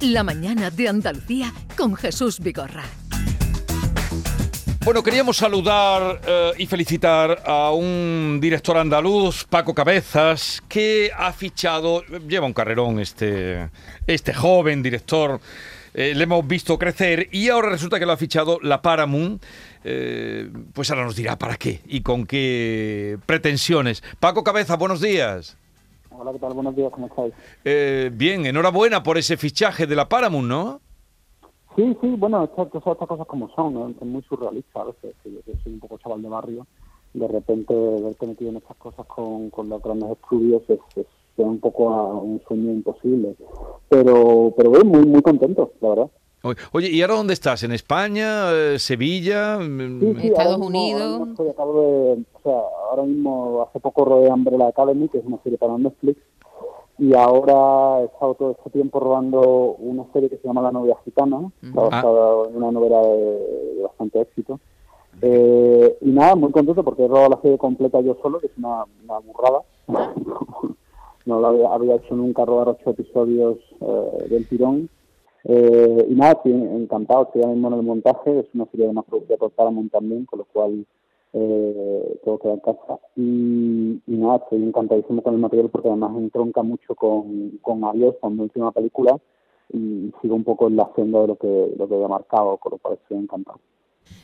La 0.00 0.22
mañana 0.22 0.70
de 0.70 0.88
Andalucía 0.88 1.52
con 1.76 1.94
Jesús 1.94 2.40
Vigorra. 2.40 2.84
Bueno, 4.84 5.02
queríamos 5.02 5.38
saludar 5.38 6.20
eh, 6.26 6.52
y 6.58 6.66
felicitar 6.66 7.42
a 7.44 7.72
un 7.72 8.38
director 8.40 8.76
andaluz, 8.76 9.44
Paco 9.44 9.74
Cabezas, 9.74 10.62
que 10.68 11.10
ha 11.16 11.32
fichado, 11.32 12.04
lleva 12.28 12.46
un 12.46 12.52
carrerón 12.52 13.00
este, 13.00 13.68
este 14.06 14.32
joven 14.32 14.82
director. 14.82 15.40
eh, 15.94 16.14
le 16.14 16.24
hemos 16.24 16.46
visto 16.46 16.78
crecer 16.78 17.28
y 17.32 17.48
ahora 17.48 17.70
resulta 17.70 17.98
que 17.98 18.04
lo 18.04 18.12
ha 18.12 18.16
fichado 18.18 18.60
la 18.62 18.82
Paramount. 18.82 19.42
Eh, 19.82 20.50
pues 20.74 20.90
ahora 20.90 21.04
nos 21.04 21.16
dirá 21.16 21.38
para 21.38 21.56
qué 21.56 21.80
y 21.86 22.02
con 22.02 22.26
qué 22.26 23.18
pretensiones. 23.24 24.02
Paco 24.20 24.44
Cabezas, 24.44 24.78
buenos 24.78 25.00
días. 25.00 25.56
Hola, 26.18 26.32
¿qué 26.32 26.38
tal? 26.38 26.54
Buenos 26.54 26.74
días, 26.74 26.90
¿cómo 26.90 27.08
estáis? 27.08 27.34
Eh, 27.62 28.10
bien, 28.12 28.46
enhorabuena 28.46 29.02
por 29.02 29.18
ese 29.18 29.36
fichaje 29.36 29.86
de 29.86 29.94
la 29.94 30.08
Paramount, 30.08 30.48
¿no? 30.48 30.80
Sí, 31.76 31.94
sí, 32.00 32.08
bueno, 32.16 32.44
estas, 32.44 32.68
cosas 32.70 33.26
como 33.26 33.50
son, 33.50 33.74
¿no? 33.74 33.88
es 33.88 34.00
muy 34.00 34.22
surrealista 34.22 34.80
a 34.80 34.84
veces, 34.84 35.14
que 35.22 35.30
yo 35.30 35.42
que 35.42 35.52
soy 35.62 35.74
un 35.74 35.80
poco 35.80 35.98
chaval 35.98 36.22
de 36.22 36.28
barrio, 36.28 36.66
de 37.12 37.28
repente 37.28 37.74
verte 37.74 38.26
metido 38.26 38.50
en 38.50 38.56
estas 38.56 38.78
cosas 38.78 39.04
con, 39.06 39.50
con 39.50 39.68
los 39.68 39.82
grandes 39.82 40.10
estudios 40.10 40.62
es, 40.68 40.78
es, 40.96 41.06
un 41.36 41.60
poco 41.60 41.90
a 41.90 42.14
un 42.14 42.40
sueño 42.48 42.72
imposible. 42.72 43.36
Pero, 43.90 44.54
pero 44.56 44.70
bueno, 44.70 44.86
muy, 44.86 45.04
muy 45.04 45.20
contento, 45.20 45.72
la 45.82 45.88
verdad. 45.90 46.10
Oye, 46.72 46.88
¿y 46.90 47.02
ahora 47.02 47.14
dónde 47.14 47.32
estás? 47.34 47.62
¿En 47.62 47.72
España? 47.72 48.50
Eh, 48.52 48.78
¿Sevilla? 48.78 49.58
Sí, 49.58 50.14
sí, 50.20 50.28
Estados 50.28 50.58
Unidos. 50.58 51.02
ahora 51.02 51.18
mismo 51.18 51.32
estoy- 51.32 51.48
acabo 51.50 51.80
de, 51.82 52.12
o 52.34 52.40
sea, 52.42 52.60
ahora 52.90 53.02
mismo 53.04 53.62
hace 53.68 53.80
poco 53.80 54.04
rodé 54.04 54.28
Umbrella 54.30 54.68
Academy, 54.68 55.08
que 55.08 55.18
es 55.18 55.24
una 55.24 55.38
serie 55.42 55.58
para 55.58 55.76
Netflix, 55.78 56.18
y 56.98 57.12
ahora 57.14 58.00
he 58.00 58.04
estado 58.06 58.34
todo 58.34 58.50
este 58.52 58.70
tiempo 58.70 59.00
rodando 59.00 59.40
una 59.78 60.04
serie 60.12 60.30
que 60.30 60.38
se 60.38 60.46
llama 60.46 60.62
La 60.62 60.72
novia 60.72 60.96
gitana, 61.04 61.50
está 61.62 61.80
Ah. 61.80 61.88
basada 61.90 62.48
en 62.48 62.56
una 62.56 62.70
novela 62.72 63.00
de, 63.02 63.74
de 63.76 63.82
bastante 63.82 64.20
éxito. 64.20 64.58
Eh, 65.22 65.96
y 66.02 66.10
nada, 66.10 66.34
muy 66.36 66.50
contento 66.52 66.84
porque 66.84 67.04
he 67.04 67.08
rodado 67.08 67.30
la 67.30 67.40
serie 67.40 67.56
completa 67.58 68.00
yo 68.02 68.16
solo, 68.22 68.38
que 68.38 68.46
es 68.46 68.52
una, 68.58 68.84
una 69.04 69.18
burrada. 69.20 69.62
no 71.26 71.40
lo 71.40 71.46
había, 71.48 71.68
había 71.72 71.94
hecho 71.96 72.14
nunca 72.14 72.44
rodar 72.44 72.68
ocho 72.68 72.90
episodios 72.90 73.56
eh, 73.80 74.26
del 74.30 74.46
tirón. 74.48 74.88
Eh, 75.48 76.06
y 76.08 76.14
nada, 76.14 76.32
estoy 76.32 76.52
encantado, 76.52 77.22
estoy 77.24 77.42
ahora 77.42 77.54
mismo 77.54 77.68
en 77.68 77.74
el 77.74 77.82
montaje, 77.82 78.40
es 78.40 78.46
una 78.52 78.66
serie 78.66 78.88
de 78.88 78.92
más 78.92 79.04
producida 79.04 79.36
por 79.36 79.52
Paramount 79.52 79.92
también, 79.92 80.24
con 80.24 80.40
lo 80.40 80.44
cual 80.46 80.84
eh, 81.32 82.18
tengo 82.24 82.38
que 82.38 82.48
dar 82.48 82.60
casa. 82.62 82.98
Y, 83.14 84.00
y 84.06 84.16
nada, 84.16 84.36
estoy 84.36 84.62
encantadísimo 84.64 85.22
con 85.22 85.34
el 85.34 85.40
material 85.40 85.70
porque 85.70 85.88
además 85.88 86.16
entronca 86.16 86.62
mucho 86.62 86.96
con, 86.96 87.58
con 87.62 87.84
Adiós, 87.84 88.16
con 88.20 88.36
mi 88.36 88.42
última 88.42 88.72
película, 88.72 89.16
y 89.72 90.12
sigo 90.20 90.34
un 90.34 90.44
poco 90.44 90.66
en 90.66 90.76
la 90.76 90.90
senda 90.96 91.20
de 91.20 91.28
lo 91.28 91.36
que, 91.36 91.74
lo 91.76 91.88
que 91.88 91.94
había 91.94 92.08
marcado, 92.08 92.56
con 92.56 92.72
lo 92.72 92.78
cual 92.78 92.94
estoy 92.94 93.18
encantado. 93.18 93.60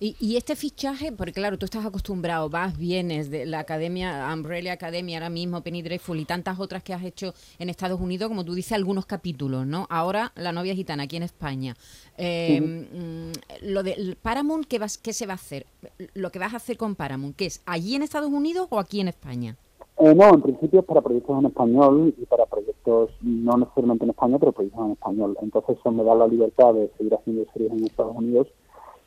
Y, 0.00 0.16
y 0.20 0.36
este 0.36 0.56
fichaje, 0.56 1.12
porque 1.12 1.32
claro, 1.32 1.58
tú 1.58 1.64
estás 1.64 1.84
acostumbrado, 1.84 2.48
vas, 2.48 2.76
vienes 2.78 3.30
de 3.30 3.46
la 3.46 3.60
academia, 3.60 4.30
Umbrella 4.32 4.72
Academy 4.72 5.14
ahora 5.14 5.30
mismo, 5.30 5.62
Penny 5.62 5.82
Dreadful 5.82 6.20
y 6.20 6.24
tantas 6.24 6.60
otras 6.60 6.82
que 6.82 6.94
has 6.94 7.04
hecho 7.04 7.34
en 7.58 7.68
Estados 7.68 8.00
Unidos, 8.00 8.28
como 8.28 8.44
tú 8.44 8.54
dices, 8.54 8.72
algunos 8.72 9.06
capítulos, 9.06 9.66
¿no? 9.66 9.86
Ahora 9.90 10.32
La 10.36 10.52
novia 10.52 10.74
gitana 10.74 11.04
aquí 11.04 11.16
en 11.16 11.24
España. 11.24 11.76
Eh, 12.16 12.60
mm, 12.60 13.66
Lo 13.66 13.82
de 13.82 14.16
Paramount, 14.20 14.66
¿qué, 14.66 14.78
vas, 14.78 14.98
¿qué 14.98 15.12
se 15.12 15.26
va 15.26 15.32
a 15.32 15.36
hacer? 15.36 15.66
Lo 16.14 16.30
que 16.30 16.38
vas 16.38 16.54
a 16.54 16.58
hacer 16.58 16.76
con 16.76 16.94
Paramount, 16.94 17.36
¿qué 17.36 17.46
es? 17.46 17.62
¿Allí 17.66 17.94
en 17.94 18.02
Estados 18.02 18.30
Unidos 18.30 18.68
o 18.70 18.78
aquí 18.78 19.00
en 19.00 19.08
España? 19.08 19.56
Eh, 20.00 20.14
no, 20.14 20.32
en 20.32 20.42
principio 20.42 20.80
es 20.80 20.86
para 20.86 21.00
proyectos 21.00 21.36
en 21.40 21.46
español 21.46 22.14
y 22.16 22.24
para 22.26 22.46
proyectos 22.46 23.10
no 23.20 23.56
necesariamente 23.56 24.04
en 24.04 24.10
España, 24.10 24.38
pero 24.38 24.52
proyectos 24.52 24.86
en 24.86 24.92
español. 24.92 25.36
Entonces 25.42 25.76
eso 25.76 25.90
me 25.90 26.04
da 26.04 26.14
la 26.14 26.28
libertad 26.28 26.72
de 26.74 26.88
seguir 26.96 27.14
haciendo 27.14 27.44
series 27.52 27.72
en 27.72 27.84
Estados 27.84 28.14
Unidos, 28.14 28.46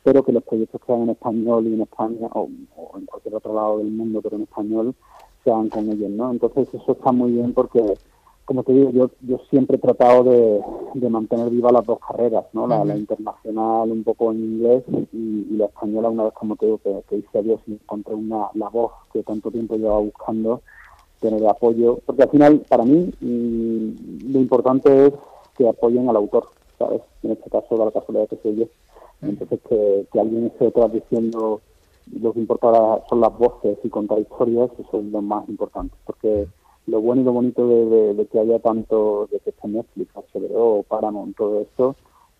pero 0.02 0.22
que 0.22 0.32
los 0.32 0.42
proyectos 0.42 0.80
que 0.80 0.92
hagan 0.92 1.04
en 1.04 1.10
español 1.10 1.66
y 1.66 1.74
en 1.74 1.82
España, 1.82 2.28
o, 2.32 2.48
o 2.76 2.98
en 2.98 3.06
cualquier 3.06 3.34
otro 3.34 3.54
lado 3.54 3.78
del 3.78 3.90
mundo, 3.90 4.20
pero 4.22 4.36
en 4.36 4.42
español, 4.42 4.94
se 5.44 5.50
hagan 5.50 5.68
con 5.68 5.88
ellos, 5.90 6.10
¿no? 6.10 6.30
Entonces 6.30 6.68
eso 6.72 6.92
está 6.92 7.12
muy 7.12 7.32
bien 7.32 7.52
porque, 7.52 7.94
como 8.44 8.62
te 8.62 8.72
digo, 8.72 8.90
yo, 8.90 9.10
yo 9.22 9.38
siempre 9.50 9.76
he 9.76 9.80
tratado 9.80 10.24
de, 10.24 10.60
de 10.94 11.08
mantener 11.10 11.50
viva 11.50 11.72
las 11.72 11.84
dos 11.84 11.98
carreras, 12.00 12.44
¿no? 12.52 12.66
La, 12.66 12.84
la 12.84 12.96
internacional 12.96 13.90
un 13.90 14.04
poco 14.04 14.32
en 14.32 14.38
inglés 14.38 14.84
y, 15.12 15.46
y 15.50 15.56
la 15.56 15.66
española 15.66 16.10
una 16.10 16.24
vez, 16.24 16.32
como 16.34 16.56
te 16.56 16.66
digo, 16.66 16.78
que, 16.78 17.02
que 17.08 17.16
hice 17.18 17.38
adiós 17.38 17.60
y 17.66 17.72
encontré 17.72 18.14
una, 18.14 18.48
la 18.54 18.68
voz 18.68 18.92
que 19.12 19.22
tanto 19.22 19.50
tiempo 19.50 19.76
llevaba 19.76 20.00
buscando 20.00 20.62
tener 21.20 21.46
apoyo, 21.46 22.00
porque 22.04 22.24
al 22.24 22.30
final, 22.30 22.58
para 22.68 22.84
mí, 22.84 23.10
mm, 23.20 24.32
lo 24.32 24.38
importante 24.40 25.06
es 25.06 25.14
que 25.56 25.68
apoyen 25.68 26.08
al 26.08 26.16
autor, 26.16 26.48
¿sabes? 26.78 27.00
En 27.22 27.32
este 27.32 27.48
caso, 27.48 27.76
la 27.76 27.90
casualidad 27.90 28.28
que 28.28 28.38
soy 28.42 28.56
yo. 28.56 28.66
Entonces, 29.22 29.60
que, 29.68 30.06
que 30.12 30.20
alguien 30.20 30.46
esté 30.46 30.64
detrás 30.66 30.92
diciendo 30.92 31.60
lo 32.20 32.32
que 32.32 32.40
importa 32.40 33.02
son 33.08 33.20
las 33.20 33.36
voces 33.38 33.78
y 33.84 33.88
contar 33.88 34.18
historias, 34.18 34.70
eso 34.78 34.98
es 34.98 35.04
lo 35.04 35.22
más 35.22 35.48
importante, 35.48 35.94
porque 36.04 36.48
lo 36.86 37.00
bueno 37.00 37.22
y 37.22 37.24
lo 37.24 37.32
bonito 37.32 37.68
de, 37.68 37.84
de- 37.86 38.14
de 38.14 38.26
que 38.26 38.40
haya 38.40 38.58
tanto, 38.58 39.28
de 39.30 39.38
que 39.38 39.50
esté 39.50 39.68
Netflix, 39.68 40.10
HBO, 40.34 40.82
Paramount, 40.82 41.36
todo 41.36 41.60
esto, 41.60 41.94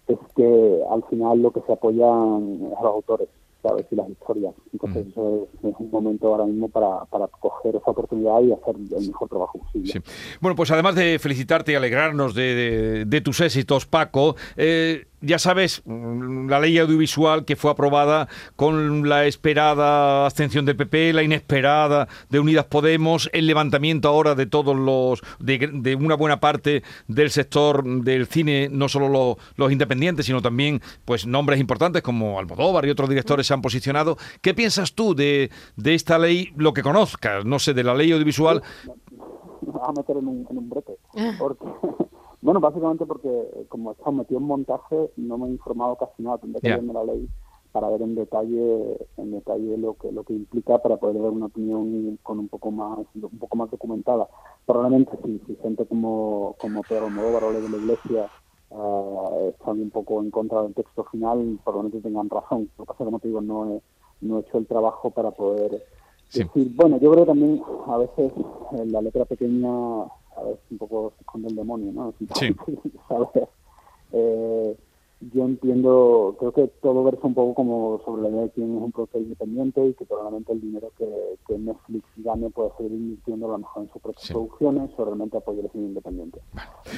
es 0.08 0.18
que 0.34 0.80
al 0.90 1.04
final 1.04 1.40
lo 1.40 1.52
que 1.52 1.60
se 1.60 1.72
apoyan 1.72 2.58
es 2.72 2.76
a 2.76 2.82
los 2.82 2.92
autores, 2.94 3.28
¿sabes? 3.62 3.86
Y 3.92 3.94
las 3.94 4.08
historias. 4.10 4.52
Entonces, 4.72 5.06
eso 5.06 5.46
es, 5.62 5.64
es 5.70 5.74
un 5.78 5.90
momento 5.92 6.26
ahora 6.26 6.44
mismo 6.44 6.68
para, 6.68 7.04
para 7.04 7.28
coger 7.28 7.76
esa 7.76 7.92
oportunidad 7.92 8.40
y 8.42 8.50
hacer 8.52 8.74
el 8.74 9.06
mejor 9.06 9.28
trabajo 9.28 9.58
posible. 9.60 9.92
Sí. 9.92 10.00
Bueno, 10.40 10.56
pues 10.56 10.72
además 10.72 10.96
de 10.96 11.20
felicitarte 11.20 11.70
y 11.70 11.74
alegrarnos 11.76 12.34
de, 12.34 12.42
de- 12.56 13.04
de 13.04 13.20
tus 13.20 13.40
éxitos, 13.40 13.86
Paco, 13.86 14.34
eh, 14.56 15.06
ya 15.20 15.38
sabes, 15.38 15.82
mm, 15.84 16.31
la 16.48 16.60
ley 16.60 16.78
audiovisual 16.78 17.44
que 17.44 17.56
fue 17.56 17.70
aprobada 17.70 18.28
con 18.56 19.08
la 19.08 19.26
esperada 19.26 20.26
abstención 20.26 20.64
del 20.64 20.76
PP, 20.76 21.12
la 21.12 21.22
inesperada 21.22 22.08
de 22.30 22.40
Unidas 22.40 22.66
Podemos, 22.66 23.30
el 23.32 23.46
levantamiento 23.46 24.08
ahora 24.08 24.34
de 24.34 24.46
todos 24.46 24.76
los, 24.76 25.22
de, 25.38 25.70
de 25.72 25.94
una 25.94 26.14
buena 26.14 26.40
parte 26.40 26.82
del 27.08 27.30
sector 27.30 27.84
del 27.84 28.26
cine, 28.26 28.68
no 28.70 28.88
solo 28.88 29.08
los, 29.08 29.36
los 29.56 29.72
independientes, 29.72 30.26
sino 30.26 30.42
también 30.42 30.80
pues 31.04 31.26
nombres 31.26 31.60
importantes 31.60 32.02
como 32.02 32.38
Almodóvar 32.38 32.86
y 32.86 32.90
otros 32.90 33.08
directores 33.08 33.46
se 33.46 33.54
han 33.54 33.62
posicionado. 33.62 34.16
¿Qué 34.40 34.54
piensas 34.54 34.94
tú 34.94 35.14
de, 35.14 35.50
de 35.76 35.94
esta 35.94 36.18
ley, 36.18 36.52
lo 36.56 36.72
que 36.72 36.82
conozcas, 36.82 37.44
no 37.44 37.58
sé, 37.58 37.74
de 37.74 37.84
la 37.84 37.94
ley 37.94 38.12
audiovisual? 38.12 38.62
me 39.66 39.72
vas 39.72 39.88
a 39.88 39.92
meter 39.92 40.16
en 40.16 40.26
un, 40.26 40.46
en 40.50 40.58
un 40.58 40.68
brete. 40.68 40.98
Porque, 41.38 41.64
bueno, 42.42 42.60
básicamente 42.60 43.06
porque 43.06 43.28
eh, 43.30 43.66
como 43.68 43.90
he 43.90 43.94
estado 43.94 44.12
metido 44.12 44.40
en 44.40 44.46
montaje, 44.46 45.10
no 45.16 45.38
me 45.38 45.46
he 45.48 45.50
informado 45.52 45.96
casi 45.96 46.22
nada. 46.22 46.38
Tendré 46.38 46.60
que 46.60 46.68
leerme 46.74 46.92
la 46.92 47.04
ley 47.04 47.28
para 47.72 47.88
ver 47.88 48.02
en 48.02 48.14
detalle 48.14 48.98
en 49.16 49.30
detalle 49.32 49.78
lo 49.78 49.94
que 49.94 50.12
lo 50.12 50.24
que 50.24 50.34
implica 50.34 50.76
para 50.82 50.98
poder 50.98 51.22
dar 51.22 51.30
una 51.30 51.46
opinión 51.46 52.18
con 52.22 52.38
un 52.38 52.48
poco 52.48 52.70
más 52.70 52.98
un 53.14 53.38
poco 53.38 53.56
más 53.56 53.70
documentada 53.70 54.28
probablemente 54.66 55.12
si, 55.24 55.38
si 55.46 55.56
gente 55.56 55.86
como 55.86 56.54
como 56.58 56.82
Pedro 56.84 57.06
Almodóvar 57.06 57.44
o 57.44 57.52
de 57.54 57.68
la 57.70 57.78
Iglesia 57.78 58.30
eh, 58.70 59.54
están 59.58 59.80
un 59.80 59.88
poco 59.90 60.20
en 60.20 60.30
contra 60.30 60.62
del 60.64 60.74
texto 60.74 61.04
final 61.04 61.58
probablemente 61.64 62.06
tengan 62.06 62.28
razón 62.28 62.68
lo 62.76 62.84
que 62.84 62.88
pasa 62.92 63.04
como 63.06 63.18
te 63.20 63.28
digo 63.28 63.40
no 63.40 63.70
he, 63.72 63.82
no 64.20 64.36
he 64.36 64.40
hecho 64.42 64.58
el 64.58 64.66
trabajo 64.66 65.10
para 65.10 65.30
poder 65.30 65.82
Sí. 66.28 66.42
decir 66.44 66.70
bueno 66.74 66.98
yo 66.98 67.10
creo 67.10 67.24
que 67.24 67.30
también 67.30 67.62
a 67.86 67.96
veces 67.96 68.32
en 68.72 68.92
la 68.92 69.00
letra 69.00 69.24
pequeña 69.24 70.04
a 70.42 70.46
veces 70.46 70.60
un 70.70 70.78
poco 70.78 71.12
se 71.16 71.20
esconde 71.22 71.48
el 71.48 71.56
demonio 71.56 71.92
no 71.92 72.12
Sí. 72.38 72.54
¿sabes? 73.08 73.28
Eh, 74.12 74.76
yo 75.32 75.44
entiendo, 75.44 76.34
creo 76.40 76.50
que 76.52 76.66
todo 76.82 77.04
versa 77.04 77.28
un 77.28 77.34
poco 77.34 77.54
como 77.54 78.00
sobre 78.04 78.22
la 78.22 78.28
idea 78.30 78.42
de 78.42 78.50
quién 78.50 78.76
es 78.76 78.82
un 78.82 78.90
productor 78.90 79.22
independiente 79.22 79.86
y 79.86 79.94
que 79.94 80.04
probablemente 80.04 80.52
el 80.52 80.60
dinero 80.60 80.90
que, 80.98 81.08
que 81.46 81.56
Netflix 81.58 82.04
gane 82.16 82.50
puede 82.50 82.70
seguir 82.76 82.92
invirtiendo 82.92 83.46
a 83.46 83.52
lo 83.52 83.58
mejor 83.58 83.84
en 83.84 83.92
sus 83.92 84.02
propias 84.02 84.24
Sí. 84.24 84.32
producciones 84.32 84.90
o 84.96 85.04
realmente 85.04 85.36
apoyar 85.36 85.64
el 85.66 85.70
cine 85.70 85.84
independiente. 85.86 86.40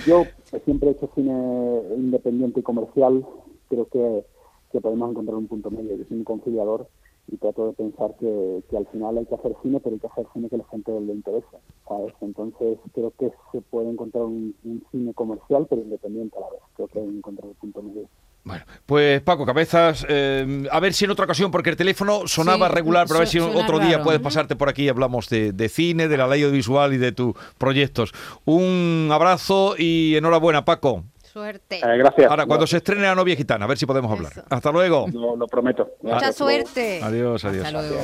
Yo 0.07 0.23
siempre 0.65 0.89
he 0.89 0.93
hecho 0.93 1.11
cine 1.15 1.83
independiente 1.99 2.61
y 2.61 2.63
comercial, 2.63 3.27
creo 3.69 3.87
que, 3.89 4.25
que 4.73 4.81
podemos 4.81 5.11
encontrar 5.11 5.37
un 5.37 5.47
punto 5.47 5.71
medio, 5.71 5.95
yo 5.95 6.05
soy 6.09 6.17
un 6.17 6.25
conciliador 6.25 6.89
y 7.27 7.37
trato 7.39 7.69
de 7.69 7.73
pensar 7.73 8.15
que, 8.21 8.63
que 8.71 8.77
al 8.77 8.87
final 8.89 9.17
hay 9.19 9.27
que 9.27 9.35
hacer 9.35 9.55
cine, 9.63 9.81
pero 9.81 9.95
hay 9.95 10.01
que 10.01 10.07
hacer 10.07 10.27
cine 10.33 10.49
que 10.49 10.57
a 10.57 10.59
la 10.59 10.65
gente 10.71 10.93
le 11.01 11.13
interesa, 11.15 11.57
¿sabes? 11.89 12.13
Entonces 12.21 12.79
creo 12.95 13.13
que 13.19 13.31
se 13.53 13.61
puede 13.63 13.91
encontrar 13.91 14.25
un, 14.25 14.55
un 14.65 14.85
cine 14.91 15.15
comercial, 15.15 15.67
pero 15.69 15.83
independiente 15.83 16.37
a 16.37 16.41
la 16.41 16.51
vez. 16.51 16.61
Creo 16.77 16.89
que 16.89 16.99
hay 17.01 17.07
que 17.07 17.17
encontrar 17.17 17.49
el 17.49 17.57
punto 17.57 17.83
medio. 17.83 18.09
Bueno, 18.45 18.63
pues 18.85 19.23
Paco 19.23 19.47
Cabezas, 19.47 20.05
eh, 20.07 20.69
a 20.71 20.79
ver 20.79 20.93
si 20.93 21.07
en 21.07 21.13
otra 21.13 21.25
ocasión, 21.25 21.51
porque 21.51 21.71
el 21.71 21.77
teléfono 21.77 22.27
sonaba 22.27 22.69
Sí, 22.69 22.75
regular, 22.75 23.07
pero 23.07 23.17
a 23.17 23.21
ver 23.21 23.29
si 23.29 23.39
otro 23.39 23.79
día 23.79 23.93
raro. 23.93 24.05
puedes 24.05 24.21
pasarte 24.21 24.55
por 24.55 24.69
aquí 24.69 24.83
y 24.85 24.89
hablamos 24.91 25.31
de, 25.31 25.53
de 25.53 25.69
cine, 25.71 26.09
de 26.09 26.17
la 26.19 26.27
ley 26.27 26.43
audiovisual 26.43 26.93
y 26.93 26.99
de 26.99 27.13
tus 27.13 27.35
proyectos. 27.57 28.13
Un 28.45 29.09
abrazo 29.11 29.77
y 29.79 30.15
enhorabuena, 30.17 30.67
Paco. 30.67 31.05
Suerte. 31.35 31.79
Eh, 31.79 31.99
gracias. 31.99 32.31
Ahora, 32.31 32.47
cuando 32.47 32.65
se 32.65 32.77
estrene 32.77 33.03
La 33.03 33.17
novia 33.17 33.35
gitana, 33.35 33.65
a 33.65 33.69
ver 33.69 33.77
si 33.77 33.87
podemos 33.87 34.09
hablar. 34.09 34.31
Eso. 34.31 34.45
Hasta 34.49 34.71
luego. 34.71 35.09
Lo, 35.13 35.35
lo 35.35 35.49
prometo. 35.49 35.95
Mucha 36.01 36.33
suerte. 36.33 37.01
Adiós, 37.03 37.45
adiós. 37.45 37.67
Hasta 37.67 37.83
luego. 37.83 37.97